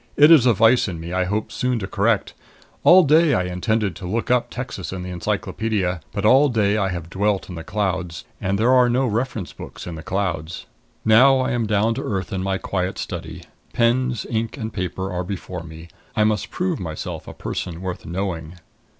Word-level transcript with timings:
It 0.17 0.31
is 0.31 0.47
a 0.47 0.53
vice 0.55 0.87
in 0.87 0.99
me 0.99 1.13
I 1.13 1.25
hope 1.25 1.51
soon 1.51 1.77
to 1.77 1.85
correct. 1.85 2.33
All 2.83 3.03
day 3.03 3.35
I 3.35 3.43
intended 3.43 3.95
to 3.97 4.07
look 4.07 4.31
up 4.31 4.49
Texas 4.49 4.91
in 4.91 5.03
the 5.03 5.11
encyclopedia. 5.11 6.01
But 6.11 6.25
all 6.25 6.49
day 6.49 6.75
I 6.75 6.89
have 6.89 7.07
dwelt 7.11 7.49
in 7.49 7.53
the 7.53 7.63
clouds. 7.63 8.25
And 8.41 8.57
there 8.57 8.73
are 8.73 8.89
no 8.89 9.05
reference 9.05 9.53
books 9.53 9.85
in 9.85 9.93
the 9.93 10.01
clouds. 10.01 10.65
Now 11.05 11.37
I 11.37 11.51
am 11.51 11.67
down 11.67 11.93
to 11.93 12.03
earth 12.03 12.33
in 12.33 12.41
my 12.41 12.57
quiet 12.57 12.97
study. 12.97 13.43
Pens, 13.73 14.25
ink 14.27 14.57
and 14.57 14.73
paper 14.73 15.11
are 15.13 15.23
before 15.23 15.61
me. 15.61 15.87
I 16.15 16.23
must 16.23 16.49
prove 16.49 16.79
myself 16.79 17.27
a 17.27 17.33
person 17.35 17.79
worth 17.79 18.03
knowing. 18.03 18.55